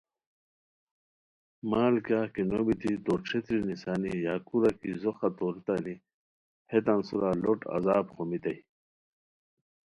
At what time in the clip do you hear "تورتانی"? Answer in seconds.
5.37-5.95